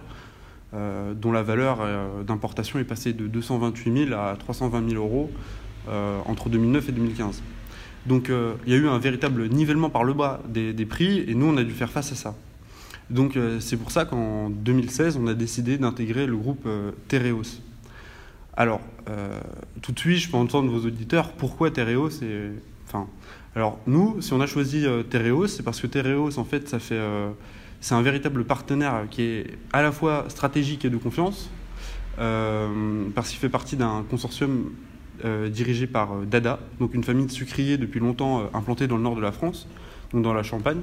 dont 0.72 1.32
la 1.32 1.44
valeur 1.44 1.80
d'importation 2.26 2.80
est 2.80 2.86
passée 2.86 3.12
de 3.12 3.28
228 3.28 4.08
000 4.08 4.20
à 4.20 4.36
320 4.38 4.90
000 4.90 5.04
euros 5.04 5.30
entre 6.26 6.50
2009 6.50 6.90
et 6.90 6.92
2015. 6.94 7.44
Donc 8.06 8.30
euh, 8.30 8.54
il 8.66 8.74
y 8.74 8.76
a 8.76 8.80
eu 8.80 8.88
un 8.88 9.00
véritable 9.00 9.48
nivellement 9.48 9.90
par 9.90 10.04
le 10.04 10.14
bas 10.14 10.42
des, 10.48 10.74
prix 10.86 11.24
et 11.28 11.34
nous 11.34 11.48
on 11.48 11.58
a 11.58 11.64
dû 11.64 11.74
faire 11.74 11.90
face 11.90 12.12
à 12.12 12.16
ça. 12.16 12.36
Donc 13.10 13.36
euh, 13.36 13.60
c'est 13.60 13.78
pour 13.78 13.92
ça 13.92 14.06
qu'en 14.06 14.50
2016 14.50 15.18
on 15.22 15.28
a 15.28 15.34
décidé 15.34 15.78
d'intégrer 15.78 16.28
le 16.28 16.36
groupe 16.36 16.64
euh, 16.66 16.92
Tereos. 17.08 17.62
Alors 18.58 18.82
tout 19.82 19.92
de 19.92 20.00
suite 20.00 20.20
je 20.20 20.30
peux 20.30 20.38
entendre 20.38 20.72
vos 20.72 20.88
auditeurs 20.88 21.34
pourquoi 21.34 21.72
Tereos 21.72 22.24
et 22.24 22.52
enfin 22.88 23.06
alors 23.54 23.78
nous 23.86 24.22
si 24.22 24.32
on 24.32 24.40
a 24.40 24.48
choisi 24.48 24.86
Tereos 25.10 25.48
c'est 25.48 25.62
parce 25.62 25.82
que 25.82 25.88
Tereos 25.88 26.40
en 26.40 26.46
fait 26.46 26.74
c'est 26.80 27.94
un 27.94 28.02
véritable 28.02 28.46
partenaire 28.46 29.08
qui 29.12 29.24
est 29.24 29.58
à 29.74 29.82
la 29.82 29.92
fois 29.92 30.24
stratégique 30.30 30.86
et 30.86 30.90
de 30.90 30.96
confiance 30.96 31.50
parce 32.18 33.30
qu'il 33.30 33.40
fait 33.40 33.50
partie 33.50 33.76
d'un 33.76 34.06
consortium 34.10 34.72
euh, 35.24 35.50
dirigé 35.50 35.88
par 35.88 36.14
euh, 36.14 36.26
Dada, 36.26 36.60
donc 36.80 36.94
une 36.94 37.04
famille 37.04 37.26
de 37.26 37.32
sucriers 37.32 37.78
depuis 37.78 38.00
longtemps 38.00 38.40
euh, 38.40 38.44
implantée 38.54 38.88
dans 38.88 38.98
le 38.98 39.04
nord 39.04 39.16
de 39.16 39.22
la 39.22 39.32
France, 39.32 39.68
donc 40.12 40.24
dans 40.24 40.34
la 40.34 40.44
Champagne. 40.44 40.82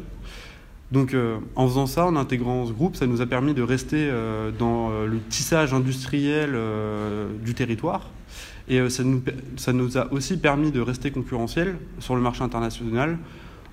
Donc 0.91 1.15
euh, 1.15 1.39
en 1.57 1.67
faisant 1.69 1.87
ça, 1.87 2.07
en 2.07 2.17
intégrant 2.17 2.67
ce 2.67 2.73
groupe, 2.73 2.97
ça 2.97 3.07
nous 3.07 3.21
a 3.21 3.27
permis 3.27 3.55
de 3.55 3.63
rester 3.63 4.11
dans 4.59 4.91
le 4.91 5.19
tissage 5.31 5.73
industriel 5.73 6.55
du 7.43 7.55
territoire. 7.55 8.11
Et 8.69 8.91
ça, 8.91 9.03
nous, 9.03 9.23
ça 9.57 9.73
nous 9.73 9.97
a 9.97 10.13
aussi 10.13 10.37
permis 10.37 10.71
de 10.71 10.81
rester 10.81 11.11
concurrentiel 11.11 11.77
sur 11.99 12.15
le 12.15 12.21
marché 12.21 12.43
international 12.43 13.17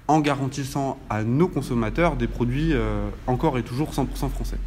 en 0.07 0.21
garantissant 0.21 0.97
à 1.09 1.23
nos 1.23 1.49
consommateurs 1.49 2.15
des 2.15 2.27
produits 2.27 2.73
encore 3.27 3.57
et 3.57 3.63
toujours 3.63 3.91
100% 3.91 4.29
français. 4.29 4.57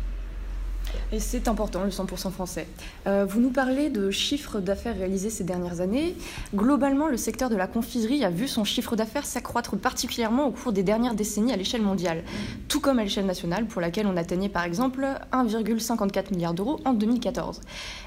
Et 1.14 1.20
c'est 1.20 1.46
important, 1.46 1.84
le 1.84 1.90
100% 1.90 2.30
français. 2.30 2.66
Euh, 3.06 3.26
vous 3.28 3.38
nous 3.38 3.50
parlez 3.50 3.90
de 3.90 4.10
chiffres 4.10 4.60
d'affaires 4.60 4.96
réalisés 4.96 5.28
ces 5.28 5.44
dernières 5.44 5.82
années. 5.82 6.16
Globalement, 6.54 7.06
le 7.06 7.18
secteur 7.18 7.50
de 7.50 7.54
la 7.54 7.66
confiserie 7.66 8.24
a 8.24 8.30
vu 8.30 8.48
son 8.48 8.64
chiffre 8.64 8.96
d'affaires 8.96 9.26
s'accroître 9.26 9.76
particulièrement 9.76 10.46
au 10.46 10.52
cours 10.52 10.72
des 10.72 10.82
dernières 10.82 11.14
décennies 11.14 11.52
à 11.52 11.56
l'échelle 11.56 11.82
mondiale, 11.82 12.24
tout 12.66 12.80
comme 12.80 12.98
à 12.98 13.02
l'échelle 13.02 13.26
nationale, 13.26 13.66
pour 13.66 13.82
laquelle 13.82 14.06
on 14.06 14.16
atteignait 14.16 14.48
par 14.48 14.64
exemple 14.64 15.06
1,54 15.32 16.32
milliard 16.32 16.54
d'euros 16.54 16.80
en 16.86 16.94
2014. 16.94 17.60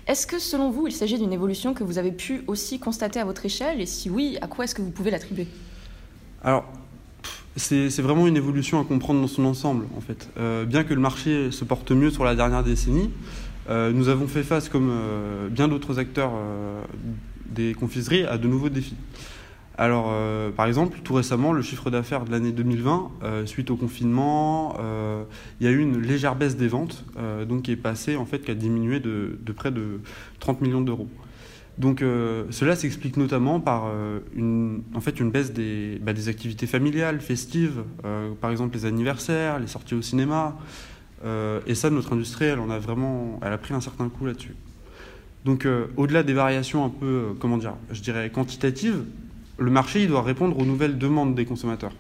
Est-ce 0.08 0.26
que 0.26 0.40
selon 0.40 0.72
vous, 0.72 0.88
il 0.88 0.94
s'agit 0.94 1.20
d'une 1.20 1.34
évolution 1.34 1.76
que 1.76 1.84
vous 1.84 2.00
avez 2.00 2.12
pu 2.12 2.44
aussi 2.48 2.80
constater 2.80 3.20
à 3.20 3.26
votre 3.26 3.46
échelle? 3.46 3.82
Et 3.82 3.86
si 3.86 4.10
oui, 4.10 4.40
à 4.42 4.48
quoi 4.48 4.66
est-ce 4.66 4.74
que 4.74 4.82
vous 4.82 4.90
pouvez 4.90 5.12
l'attribuer? 5.12 5.48
Alors, 6.44 6.66
c'est 7.58 8.02
vraiment 8.02 8.28
une 8.28 8.38
évolution 8.38 8.82
à 8.82 8.84
comprendre 8.84 9.22
dans 9.22 9.28
son 9.28 9.46
ensemble, 9.46 9.86
en 9.96 10.02
fait. 10.02 10.30
Euh, 10.38 10.66
bien 10.66 10.84
que 10.84 10.94
le 10.94 11.00
marché 11.00 11.52
se 11.52 11.64
porte 11.64 11.92
mieux 11.92 12.10
sur 12.10 12.26
la 12.26 12.36
dernière 12.36 12.64
décennie, 12.64 13.12
euh, 13.70 13.92
nous 13.92 14.10
avons 14.10 14.28
fait 14.28 14.44
face, 14.44 14.70
comme 14.70 14.90
euh, 14.92 15.48
bien 15.50 15.68
d'autres 15.68 15.98
acteurs 15.98 16.34
des 17.46 17.74
confiseries, 17.74 18.24
à 18.24 18.38
de 18.38 18.48
nouveaux 18.48 18.70
défis. 18.70 18.98
Alors, 19.78 20.14
par 20.56 20.68
exemple, 20.68 21.00
tout 21.04 21.14
récemment, 21.14 21.52
le 21.52 21.62
chiffre 21.62 21.90
d'affaires 21.90 22.24
de 22.24 22.32
l'année 22.32 22.54
2020, 22.54 23.12
suite 23.46 23.70
au 23.72 23.76
confinement, 23.76 24.78
il 25.60 25.66
y 25.66 25.70
a 25.70 25.72
eu 25.72 25.80
une 25.80 26.00
légère 26.02 26.36
baisse 26.36 26.56
des 26.56 26.70
ventes, 26.70 27.04
donc 27.48 27.64
qui 27.64 27.72
est 27.72 27.76
passée, 27.76 28.16
en 28.16 28.26
fait, 28.26 28.40
qui 28.40 28.52
a 28.52 28.56
diminué 28.56 29.02
de, 29.02 29.38
de 29.42 29.52
près 29.52 29.72
de 29.72 30.00
30 30.40 30.62
millions 30.62 30.80
d'euros. 30.80 31.10
Donc 31.78 32.02
euh, 32.02 32.46
cela 32.52 32.76
s'explique 32.76 33.18
notamment 33.18 33.60
par 33.60 33.88
euh, 33.88 34.20
une, 34.36 34.84
en 34.94 35.02
fait, 35.02 35.20
une 35.20 35.30
baisse 35.30 35.52
des, 35.52 36.00
bah, 36.02 36.14
activités 36.28 36.68
familiales, 36.68 37.20
festives, 37.20 37.84
euh, 38.06 38.32
par 38.40 38.52
exemple 38.52 38.76
les 38.76 38.86
anniversaires, 38.86 39.60
les 39.60 39.68
sorties 39.68 39.96
au 39.96 40.02
cinéma. 40.02 40.58
et 41.68 41.76
ça, 41.76 41.90
notre 41.90 42.14
industrie, 42.14 42.46
elle, 42.46 42.60
en 42.60 42.70
a 42.70 42.80
vraiment, 42.80 43.40
elle 43.44 43.52
a 43.52 43.58
pris 43.58 43.74
un 43.74 43.82
certain 43.82 44.10
coup 44.10 44.26
là-dessus. 44.26 44.56
Donc 45.44 45.68
au-delà 45.98 46.24
des 46.24 46.34
variations 46.34 46.86
un 46.86 46.90
peu, 46.90 47.36
comment 47.40 47.58
dire, 47.58 47.76
je 47.92 48.02
dirais 48.02 48.30
quantitatives, 48.30 49.04
le 49.58 49.72
marché 49.72 50.06
doit 50.08 50.22
répondre 50.22 50.58
aux 50.60 50.66
nouvelles 50.66 50.98
demandes 50.98 51.36
des 51.36 51.46
consommateurs. 51.46 51.94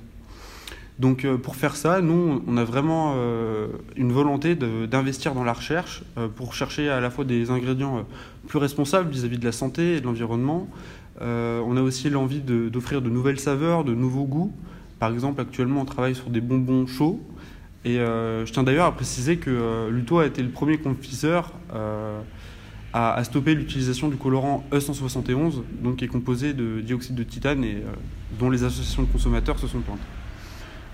Donc 0.99 1.27
pour 1.43 1.57
faire 1.57 1.75
ça, 1.75 1.99
nous, 1.99 2.41
on 2.47 2.55
a 2.55 2.63
vraiment 2.63 3.15
une 3.97 4.13
volonté 4.13 4.55
d'investir 4.55 5.33
dans 5.33 5.43
la 5.43 5.51
recherche 5.51 6.03
pour 6.37 6.53
chercher 6.53 6.89
à 6.89 7.01
la 7.01 7.09
fois 7.09 7.25
des 7.25 7.51
ingrédients 7.51 8.05
plus 8.47 8.59
responsable 8.59 9.09
vis-à-vis 9.09 9.37
de 9.37 9.43
la 9.43 9.51
santé 9.51 9.97
et 9.97 9.99
de 9.99 10.05
l'environnement. 10.05 10.69
Euh, 11.21 11.61
on 11.65 11.77
a 11.77 11.81
aussi 11.81 12.09
l'envie 12.09 12.41
d'offrir 12.41 13.01
de, 13.01 13.09
nouvelles 13.09 13.39
saveurs, 13.39 13.83
de 13.83 13.93
nouveaux 13.93 14.25
goûts. 14.25 14.53
Par 14.99 15.11
exemple, 15.11 15.41
actuellement, 15.41 15.81
on 15.81 15.85
travaille 15.85 16.15
sur 16.15 16.29
des 16.29 16.41
bonbons 16.41 16.87
chauds. 16.87 17.21
Et 17.83 17.99
euh, 17.99 18.45
je 18.45 18.51
tiens 18.51 18.63
d'ailleurs 18.63 18.87
à 18.87 18.95
préciser 18.95 19.37
que 19.37 19.51
euh, 19.51 19.91
Luto 19.91 20.19
a 20.19 20.25
été 20.25 20.41
le 20.41 20.49
premier 20.49 20.77
confiseur 20.77 21.53
à, 22.93 23.23
stopper 23.25 23.55
l'utilisation 23.55 24.07
du 24.07 24.15
colorant 24.15 24.63
E171, 24.71 25.63
donc 25.83 25.97
qui 25.97 26.05
est 26.05 26.07
composé 26.07 26.53
de 26.53 26.79
dioxyde 26.79 27.15
de 27.15 27.23
titane 27.23 27.63
et 27.65 27.83
dont 28.39 28.49
les 28.49 28.63
associations 28.63 29.03
de 29.03 29.11
consommateurs 29.11 29.59
se 29.59 29.67
sont 29.67 29.81
plaintes. 29.81 29.99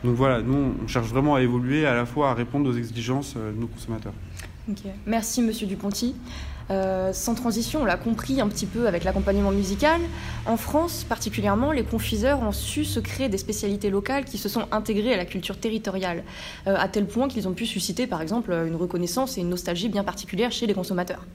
Donc 0.03 0.15
voilà, 0.15 0.41
nous, 0.41 0.73
on 0.83 0.87
cherche 0.87 1.07
vraiment 1.07 1.35
à 1.35 1.41
évoluer, 1.41 1.85
à 1.85 1.93
la 1.93 2.05
fois 2.05 2.31
à 2.31 2.33
répondre 2.33 2.69
aux 2.69 2.73
exigences 2.73 3.35
de 3.35 3.59
nos 3.59 3.67
consommateurs. 3.67 4.13
Merci, 5.05 5.41
Monsieur 5.41 5.67
Duponty. 5.67 6.15
Euh, 6.69 7.11
sans 7.11 7.35
transition, 7.35 7.81
on 7.81 7.85
l'a 7.85 7.97
compris 7.97 8.39
un 8.39 8.47
petit 8.47 8.65
peu 8.65 8.87
avec 8.87 9.03
l'accompagnement 9.03 9.51
musical. 9.51 9.99
En 10.45 10.55
France, 10.55 11.03
particulièrement, 11.03 11.71
les 11.71 11.83
confiseurs 11.83 12.41
ont 12.41 12.53
su 12.53 12.85
se 12.85 12.99
créer 12.99 13.27
des 13.27 13.37
spécialités 13.37 13.89
locales 13.89 14.23
qui 14.23 14.37
se 14.37 14.47
sont 14.47 14.65
intégrées 14.71 15.13
à 15.13 15.17
la 15.17 15.25
culture 15.25 15.57
territoriale, 15.57 16.23
euh, 16.67 16.75
à 16.77 16.87
tel 16.87 17.07
point 17.07 17.27
qu'ils 17.27 17.47
ont 17.47 17.53
pu 17.53 17.65
susciter, 17.65 18.07
par 18.07 18.21
exemple, 18.21 18.51
une 18.51 18.75
reconnaissance 18.75 19.37
et 19.37 19.41
une 19.41 19.49
nostalgie 19.49 19.89
bien 19.89 20.03
particulière 20.03 20.51
chez 20.51 20.65
les 20.65 20.73
consommateurs. 20.73 21.25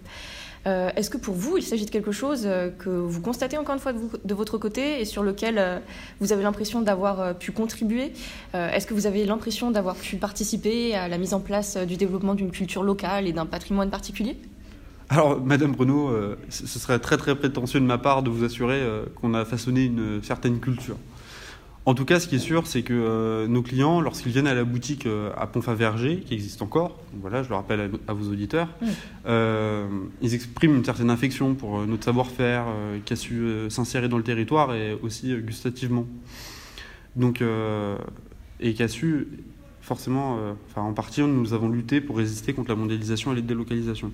Euh, 0.67 0.91
est-ce 0.97 1.11
que 1.11 1.17
pour 1.17 1.35
vous, 1.35 1.57
il 1.57 1.63
s'agit 1.63 1.87
de 1.87 1.91
quelque 1.91 2.13
chose 2.13 2.49
que 2.79 2.89
vous 2.89 3.21
constatez 3.21 3.57
encore 3.57 3.75
une 3.75 3.81
fois 3.81 3.93
de, 3.93 4.35
votre 4.35 4.59
côté 4.59 5.01
et 5.01 5.05
sur 5.05 5.23
lequel 5.23 5.83
vous 6.21 6.33
avez 6.33 6.43
l'impression 6.43 6.83
d'avoir 6.83 7.37
pu 7.39 7.53
contribuer? 7.53 8.13
Est-ce 8.55 8.87
que 8.87 8.95
vous 8.95 9.07
avez 9.07 9.25
l'impression 9.25 9.71
d'avoir 9.71 9.95
pu 9.95 10.17
participer 10.17 10.95
à 10.95 11.09
la 11.09 11.19
mise 11.19 11.35
en 11.35 11.41
place 11.41 11.77
du 11.77 11.97
développement 11.97 12.35
d'une 12.35 12.51
culture 12.51 12.83
locale 12.83 13.27
et 13.27 13.33
d'un 13.33 13.47
patrimoine 13.47 13.91
particulier? 13.91 14.37
Alors, 15.09 15.41
Madame 15.41 15.75
euh, 15.81 16.35
ce 16.49 16.67
serait 16.67 16.99
très 16.99 17.17
très 17.17 17.37
prétentieux 17.37 17.79
de 17.79 17.85
ma 17.85 17.99
part 17.99 18.23
de 18.23 18.31
vous 18.31 18.45
assurer 18.45 18.81
euh, 18.81 19.05
qu'on 19.15 19.35
a 19.35 19.45
façonné 19.45 19.85
une 19.85 20.21
certaine 20.23 20.59
culture. 20.59 20.97
En 21.87 21.95
tout 21.95 22.05
cas, 22.05 22.19
ce 22.19 22.26
qui 22.26 22.35
est 22.35 22.40
sûr, 22.40 22.66
c'est 22.66 22.83
que 22.83 22.93
euh, 22.93 23.47
nos 23.47 23.62
clients, 23.62 24.00
lorsqu'ils 24.00 24.33
viennent 24.33 24.49
à 24.49 24.55
la 24.55 24.64
boutique 24.64 25.07
à 25.37 25.47
Pont-Faverger, 25.47 26.19
qui 26.19 26.35
existe 26.35 26.61
encore, 26.61 26.99
voilà, 27.21 27.43
je 27.43 27.49
le 27.49 27.55
rappelle 27.55 27.90
à, 28.09 28.12
vos 28.12 28.31
auditeurs, 28.31 28.69
ils 29.25 30.35
expriment 30.35 30.76
une 30.76 30.85
certaine 30.85 31.11
affection 31.11 31.55
pour 31.55 31.87
notre 31.87 32.05
savoir-faire, 32.05 32.64
qui 33.05 33.12
a 33.12 33.16
su 33.16 33.71
s'insérer 33.71 34.09
dans 34.09 34.19
le 34.19 34.25
territoire 34.25 34.75
et 34.75 34.99
aussi 35.00 35.35
gustativement. 35.37 36.07
Donc, 37.14 37.43
et 38.61 38.75
qui 38.75 38.83
a 38.83 38.88
su, 38.88 39.28
forcément, 39.81 40.40
enfin, 40.69 40.83
en 40.83 40.93
partie, 40.93 41.23
nous 41.23 41.52
avons 41.52 41.69
lutté 41.69 42.00
pour 42.00 42.16
résister 42.16 42.52
contre 42.52 42.71
la 42.71 42.76
mondialisation 42.76 43.33
et 43.33 43.37
les 43.37 43.43
délocalisations. 43.43 44.11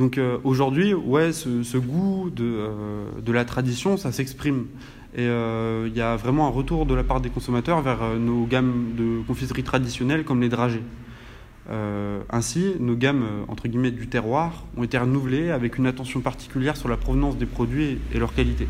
Donc 0.00 0.18
euh, 0.18 0.38
aujourd'hui, 0.44 0.94
ouais, 0.94 1.30
ce, 1.32 1.76
goût 1.76 2.30
de, 2.30 2.44
euh, 2.44 3.04
de, 3.20 3.32
la 3.32 3.44
tradition, 3.44 3.98
ça 3.98 4.12
s'exprime. 4.12 4.66
Et 5.14 5.26
euh, 5.26 5.88
il 5.88 5.96
y 5.96 6.00
a 6.00 6.16
vraiment 6.16 6.46
un 6.46 6.50
retour 6.50 6.86
de 6.86 6.94
la 6.94 7.02
part 7.02 7.20
des 7.20 7.30
consommateurs 7.30 7.80
vers 7.82 8.00
nos 8.18 8.44
gammes 8.46 8.94
de 8.96 9.22
confiserie 9.26 9.64
traditionnelles 9.64 10.24
comme 10.24 10.40
les 10.40 10.48
dragées. 10.48 10.82
ainsi, 12.30 12.74
nos 12.80 12.96
gammes 12.96 13.24
entre 13.48 13.68
guillemets 13.68 13.90
du 13.90 14.06
terroir 14.08 14.64
ont 14.76 14.82
été 14.82 14.98
renouvelées 14.98 15.50
avec 15.50 15.78
une 15.78 15.86
attention 15.86 16.20
particulière 16.20 16.76
sur 16.76 16.88
la 16.88 16.96
provenance 16.96 17.36
des 17.36 17.46
produits 17.46 17.98
et 18.12 18.18
leur 18.18 18.34
qualité. 18.34 18.66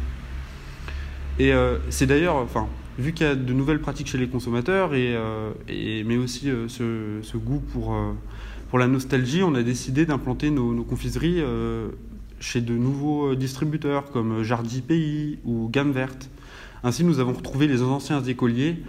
Et 1.39 1.53
c'est 1.89 2.07
d'ailleurs, 2.07 2.37
enfin, 2.37 2.69
vu 2.99 3.13
qu'il 3.13 3.27
y 3.27 3.31
a 3.31 3.35
de 3.35 3.53
nouvelles 3.55 3.81
pratiques 3.81 4.09
chez 4.09 4.19
les 4.19 4.29
consommateurs, 4.29 4.95
et, 4.95 6.05
mais 6.05 6.17
aussi 6.19 6.51
ce, 6.69 7.37
goût 7.37 7.63
pour 7.73 7.95
pour 8.71 8.79
la 8.79 8.87
nostalgie, 8.87 9.43
on 9.43 9.55
a 9.57 9.63
décidé 9.65 10.07
d'implanter 10.07 10.51
nos, 10.51 10.85
confiseries 10.85 11.41
euh, 11.41 11.89
chez 12.41 12.61
de 12.61 12.75
nouveaux 12.75 13.33
euh, 13.33 13.37
distributeurs 13.37 14.11
comme 14.11 14.41
euh, 14.41 14.45
Jardy 14.45 14.81
Pays 14.81 15.39
ou 15.45 15.69
Gamme 15.71 15.93
Verte. 15.93 16.29
Ainsi, 16.83 17.05
nous 17.05 17.21
avons 17.21 17.35
retrouvé 17.35 17.69
les 17.69 17.83
anciens 17.83 18.23
écoliers 18.23 18.83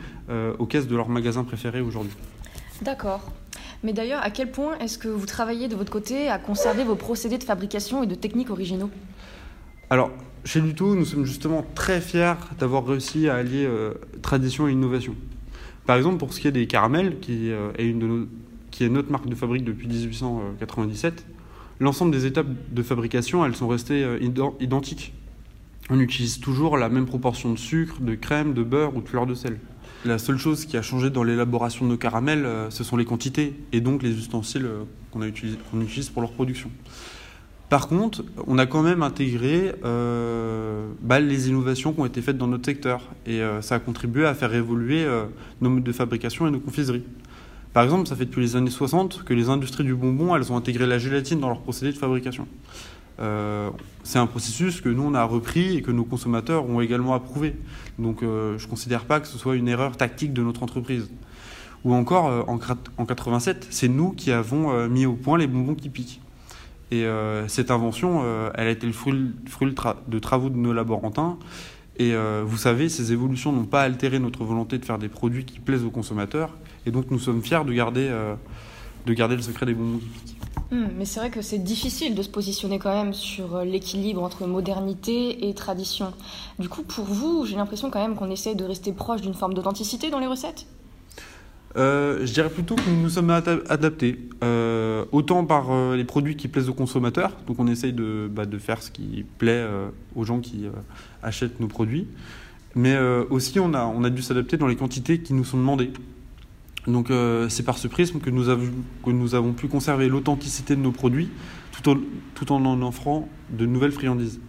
aux 0.60 0.66
caisses 0.66 0.88
de 0.88 0.96
leurs 0.96 1.10
magasins 1.10 1.44
préférés 1.44 1.82
aujourd'hui. 1.82 2.14
D'accord. 2.82 3.20
Mais 3.84 3.92
d'ailleurs, 3.92 4.22
à 4.24 4.30
quel 4.30 4.50
point 4.50 4.78
est-ce 4.78 4.98
que 4.98 5.10
vous 5.10 5.26
travaillez 5.26 5.68
de 5.68 5.76
votre 5.76 5.92
côté 5.92 6.30
à 6.30 6.40
conserver 6.40 6.86
vos 6.86 6.96
procédés 6.96 7.38
de 7.38 7.44
fabrication 7.44 8.02
et 8.02 8.08
de 8.08 8.16
techniques 8.16 8.50
originaux? 8.50 8.90
Alors, 9.90 10.10
chez 10.46 10.62
Luto, 10.62 10.96
nous 10.96 11.04
sommes 11.04 11.26
justement 11.26 11.66
très 11.76 12.00
fiers 12.00 12.36
d'avoir 12.60 12.86
réussi 12.86 13.28
à 13.28 13.36
allier 13.36 13.70
tradition 14.22 14.70
et 14.70 14.72
innovation. 14.72 15.16
Par 15.86 15.98
exemple, 15.98 16.16
pour 16.16 16.32
ce 16.32 16.40
qui 16.40 16.48
est 16.48 16.54
des 16.54 16.68
caramels, 16.68 17.20
qui 17.20 17.50
est 17.50 17.84
une 17.84 18.00
de 18.00 18.08
nos 18.08 18.28
qui 18.72 18.86
est 18.86 18.90
notre 18.90 19.12
marque 19.12 19.28
de 19.28 19.36
fabrique 19.36 19.66
depuis 19.66 19.88
1897, 19.88 21.26
l'ensemble 21.82 22.12
des 22.12 22.26
étapes 22.26 22.48
de 22.72 22.84
fabrication, 22.84 23.44
elles 23.44 23.56
sont 23.56 23.68
restées 23.68 24.04
euh, 24.04 24.20
identiques. 24.62 25.14
On 25.90 26.00
utilise 26.00 26.40
toujours 26.40 26.78
la 26.78 26.88
même 26.88 27.08
proportion 27.08 27.52
de 27.52 27.58
sucre, 27.58 28.00
de 28.00 28.16
crème, 28.16 28.54
de 28.54 28.64
beurre 28.64 28.96
ou 28.96 29.02
de 29.02 29.10
fleur 29.10 29.26
de 29.26 29.34
sel. 29.34 29.60
La 30.06 30.18
seule 30.18 30.38
chose 30.38 30.66
qui 30.66 30.78
a 30.78 30.82
changé 30.82 31.10
dans 31.10 31.24
l'élaboration 31.24 31.86
de 31.86 31.92
nos 31.92 31.98
caramels, 31.98 32.46
euh, 32.46 32.70
ce 32.70 32.84
sont 32.84 32.98
les 32.98 33.06
quantités 33.06 33.56
et 33.74 33.82
donc 33.82 34.04
les 34.04 34.12
ustensiles 34.12 34.66
euh, 34.66 34.84
qu'on 35.12 35.24
utilise 35.24 36.10
pour 36.10 36.22
leur 36.22 36.32
production. 36.32 36.70
Par 37.70 37.88
contre, 37.88 38.24
on 38.48 38.58
a 38.58 38.66
quand 38.66 38.84
même 38.84 39.02
intégré 39.02 39.74
bah, 39.82 41.20
les 41.22 41.48
innovations 41.48 41.94
qui 41.94 42.02
ont 42.02 42.06
été 42.06 42.22
faites 42.22 42.38
dans 42.38 42.48
notre 42.48 42.66
secteur 42.66 43.10
et 43.26 43.40
ça 43.62 43.76
a 43.76 43.80
contribué 43.80 44.26
à 44.26 44.34
faire 44.34 44.54
évoluer 44.54 45.08
nos 45.62 45.70
modes 45.70 45.84
de 45.84 45.92
fabrication 45.94 46.46
et 46.46 46.52
nos 46.52 46.60
confiseries. 46.60 47.06
Par 47.74 47.84
exemple, 47.84 48.08
ça 48.08 48.16
fait 48.16 48.26
depuis 48.26 48.42
les 48.42 48.56
années 48.56 48.70
60 48.70 49.24
que 49.24 49.34
les 49.34 49.50
industries 49.50 49.86
du 49.86 49.96
bonbon, 49.96 50.36
elles 50.36 50.52
ont 50.52 50.58
intégré 50.58 50.86
la 50.86 50.98
gélatine 50.98 51.40
dans 51.40 51.48
leur 51.48 51.62
procédé 51.62 51.94
de 51.94 51.98
fabrication. 51.98 52.48
Euh, 53.20 53.70
c'est 54.04 54.20
un 54.20 54.28
processus 54.28 54.82
que 54.82 54.90
nous, 54.90 55.04
on 55.04 55.14
a 55.14 55.24
repris 55.24 55.78
et 55.78 55.82
que 55.82 55.92
nos 55.92 56.04
consommateurs 56.04 56.68
ont 56.70 56.82
également 56.82 57.14
approuvé. 57.14 57.56
Donc 57.98 58.24
euh, 58.24 58.58
je 58.58 58.66
ne 58.66 58.70
considère 58.70 59.06
pas 59.06 59.20
que 59.20 59.28
ce 59.28 59.38
soit 59.38 59.56
une 59.56 59.68
erreur 59.68 59.96
tactique 59.96 60.34
de 60.34 60.42
notre 60.42 60.64
entreprise. 60.64 61.10
Ou 61.86 61.94
encore, 61.94 62.28
euh, 62.28 62.44
en, 62.48 62.60
en 62.98 63.06
87, 63.06 63.68
c'est 63.70 63.88
nous 63.88 64.12
qui 64.12 64.32
avons 64.32 64.88
mis 64.90 65.06
au 65.06 65.14
point 65.14 65.38
les 65.38 65.48
bonbons 65.48 65.76
qui 65.76 65.90
piquent. 65.90 66.22
Et 66.94 67.06
cette 67.48 67.72
invention, 67.72 68.22
elle 68.54 68.68
a 68.68 68.70
été 68.70 68.86
le 68.86 68.92
fruit, 68.92 69.32
fruit 69.48 69.74
de 70.08 70.20
travaux 70.20 70.50
de 70.50 70.58
nos 70.58 70.74
laborantins. 70.74 71.38
Et 71.98 72.14
vous 72.44 72.58
savez, 72.58 72.90
ces 72.90 73.12
évolutions 73.12 73.52
n'ont 73.52 73.66
pas 73.66 73.84
altéré 73.84 74.18
notre 74.18 74.44
volonté 74.44 74.78
de 74.78 74.86
faire 74.86 74.98
des 74.98 75.10
produits 75.10 75.46
qui 75.46 75.60
plaisent 75.60 75.84
aux 75.84 75.92
consommateurs, 75.92 76.50
et 76.86 76.92
donc 76.92 77.12
nous 77.12 77.20
sommes 77.20 77.42
fiers 77.44 77.64
de 77.66 77.74
garder, 77.74 78.08
euh, 78.10 78.36
de 79.06 79.14
garder 79.14 79.36
le 79.36 79.42
secret 79.42 79.66
des 79.66 79.74
bonbons 79.74 80.00
Hmm, 80.72 80.88
mais 80.98 81.04
c'est 81.04 81.20
vrai 81.20 81.30
que 81.30 81.42
c'est 81.42 81.58
difficile 81.58 82.16
de 82.16 82.22
se 82.22 82.30
positionner 82.30 82.80
quand 82.80 82.94
même 82.94 83.14
sur 83.14 83.58
euh, 83.58 83.66
l'équilibre 83.66 84.24
entre 84.24 84.48
modernité 84.48 85.50
et 85.50 85.54
tradition. 85.54 86.14
Du 86.60 86.70
coup, 86.70 86.84
pour 86.84 87.04
vous, 87.04 87.46
j'ai 87.46 87.58
l'impression 87.58 87.90
quand 87.92 88.00
même 88.00 88.16
qu'on 88.16 88.32
essaie 88.32 88.56
de 88.56 88.64
rester 88.64 88.94
proche 88.94 89.20
d'une 89.20 89.34
forme 89.34 89.54
d'authenticité 89.54 90.10
dans 90.10 90.20
les 90.20 90.28
recettes? 90.28 90.68
Euh, 91.78 92.26
je 92.26 92.34
dirais 92.34 92.50
plutôt 92.50 92.76
que 92.76 92.90
nous 92.90 93.02
nous 93.02 93.10
sommes 93.10 93.30
adaptés, 93.30 94.20
euh, 94.44 95.06
autant 95.12 95.46
par 95.46 95.72
euh, 95.72 95.96
les 95.96 96.04
produits 96.04 96.36
qui 96.36 96.48
plaisent 96.48 96.68
aux 96.68 96.74
consommateurs, 96.74 97.38
donc 97.48 97.60
on 97.60 97.68
essaye 97.68 97.94
de, 97.94 98.30
bah, 98.30 98.44
faire 98.60 98.82
ce 98.82 98.92
qui 98.92 99.26
plaît 99.38 99.66
aux 100.16 100.26
gens 100.26 100.40
qui 100.40 100.66
achètent 101.24 101.60
nos 101.60 101.68
produits, 101.68 102.08
mais 102.76 102.98
aussi 103.30 103.60
on 103.60 103.74
a, 103.74 104.10
dû 104.10 104.22
s'adapter 104.22 104.58
dans 104.58 104.68
les 104.68 104.76
quantités 104.76 105.20
qui 105.20 105.34
nous 105.34 105.46
sont 105.46 105.58
demandées. 105.58 105.92
Donc 106.88 107.12
c'est 107.50 107.64
par 107.64 107.78
ce 107.78 107.88
prisme 107.88 108.20
que 108.20 108.30
nous, 108.30 108.50
avons, 109.36 109.54
pu 109.54 109.68
conserver 109.68 110.10
l'authenticité 110.10 110.76
de 110.76 110.82
nos 110.82 110.92
produits 110.92 111.30
tout 111.72 112.52
en 112.52 112.66
en 112.66 112.82
offrant 112.82 113.30
de 113.50 113.66
nouvelles 113.66 113.92
friandises. 113.92 114.40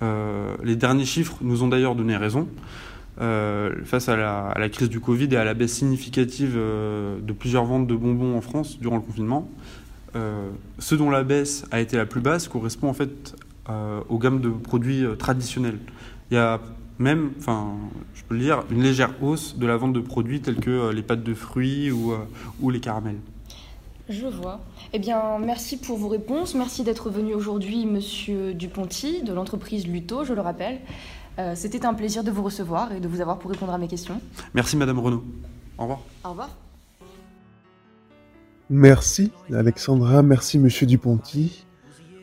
les 0.00 0.76
derniers 0.76 1.06
chiffres 1.06 1.38
nous 1.40 1.62
ont 1.62 1.68
d'ailleurs 1.68 1.94
donné 1.94 2.16
raison. 2.16 2.48
Euh, 3.20 3.84
face 3.84 4.08
à 4.08 4.16
la, 4.16 4.68
crise 4.70 4.88
du 4.88 4.98
Covid 4.98 5.28
et 5.32 5.36
à 5.36 5.44
la 5.44 5.52
baisse 5.52 5.74
significative 5.74 6.54
euh, 6.56 7.20
de 7.20 7.32
plusieurs 7.34 7.66
ventes 7.66 7.86
de 7.86 7.94
bonbons 7.94 8.36
en 8.36 8.40
France 8.40 8.78
durant 8.78 8.96
le 8.96 9.02
confinement. 9.02 9.48
Euh, 10.16 10.50
ce 10.78 10.94
dont 10.94 11.10
la 11.10 11.22
baisse 11.22 11.66
a 11.70 11.80
été 11.80 11.96
la 11.98 12.06
plus 12.06 12.22
basse 12.22 12.48
correspond 12.48 12.88
en 12.88 12.94
fait 12.94 13.34
aux 14.08 14.18
gammes 14.18 14.40
de 14.40 14.50
produits 14.50 15.04
traditionnels. 15.18 15.78
Il 16.30 16.34
y 16.34 16.36
a 16.36 16.60
même, 16.98 17.30
enfin, 17.38 17.74
je 18.12 18.22
peux 18.24 18.34
le 18.34 18.40
dire, 18.40 18.64
une 18.70 18.82
légère 18.82 19.14
hausse 19.22 19.56
de 19.56 19.66
la 19.66 19.76
vente 19.76 19.92
de 19.92 20.00
produits 20.00 20.42
tels 20.42 20.56
que 20.56 20.90
les 20.90 21.00
pâtes 21.00 21.22
de 21.22 21.32
fruits 21.32 21.90
ou, 21.90 22.12
ou 22.60 22.70
les 22.70 22.80
caramels. 22.80 23.16
Je 24.08 24.26
vois. 24.26 24.60
Eh 24.92 24.98
bien, 24.98 25.38
merci 25.38 25.78
pour 25.78 25.96
vos 25.96 26.08
réponses. 26.08 26.54
Merci 26.54 26.82
d'être 26.82 27.08
venu 27.08 27.34
aujourd'hui, 27.34 27.86
monsieur 27.86 28.52
Duponty, 28.52 29.22
de 29.22 29.32
l'entreprise 29.32 29.86
Luto, 29.86 30.24
je 30.24 30.34
le 30.34 30.40
rappelle. 30.40 30.80
Euh, 31.38 31.54
c'était 31.54 31.86
un 31.86 31.94
plaisir 31.94 32.24
de 32.24 32.30
vous 32.30 32.42
recevoir 32.42 32.92
et 32.92 33.00
de 33.00 33.08
vous 33.08 33.20
avoir 33.20 33.38
pour 33.38 33.50
répondre 33.50 33.72
à 33.72 33.78
mes 33.78 33.88
questions. 33.88 34.20
Merci 34.54 34.76
Madame 34.76 34.98
Renaud. 34.98 35.24
Au 35.78 35.82
revoir. 35.82 36.00
Au 36.24 36.30
revoir. 36.30 36.50
Merci 38.68 39.32
Alexandra, 39.52 40.22
merci 40.22 40.58
Monsieur 40.58 40.86
Duponty. 40.86 41.66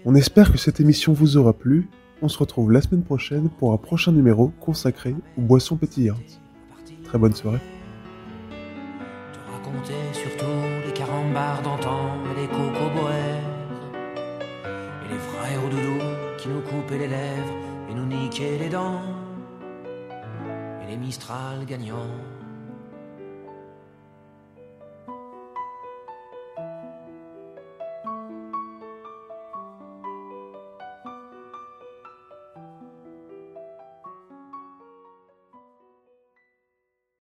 On 0.05 0.15
espère 0.15 0.51
que 0.51 0.57
cette 0.57 0.79
émission 0.79 1.13
vous 1.13 1.37
aura 1.37 1.53
plu. 1.53 1.89
On 2.21 2.27
se 2.27 2.37
retrouve 2.37 2.71
la 2.71 2.81
semaine 2.81 3.03
prochaine 3.03 3.49
pour 3.49 3.73
un 3.73 3.77
prochain 3.77 4.11
numéro 4.11 4.51
consacré 4.59 5.15
aux 5.37 5.41
boissons 5.41 5.75
pétillantes. 5.75 6.39
Très 7.03 7.17
bonne 7.17 7.35
soirée. 7.35 7.59
Te 9.33 9.51
raconter 9.51 9.93
surtout 10.13 10.45
les 10.85 10.93
carambars 10.93 11.61
d'antan 11.61 12.15
et 12.31 12.41
les 12.41 12.47
cocoboères 12.47 13.49
et 15.05 15.13
les 15.13 15.19
frères 15.19 15.65
au 15.65 15.69
doudou 15.69 15.99
qui 16.37 16.47
nous 16.49 16.61
coupaient 16.61 16.99
les 16.99 17.07
lèvres 17.07 17.68
et 17.89 17.93
nous 17.93 18.05
niquer 18.05 18.57
les 18.57 18.69
dents, 18.69 19.01
et 20.81 20.87
les 20.87 20.97
Mistral 20.97 21.65
gagnants 21.65 22.28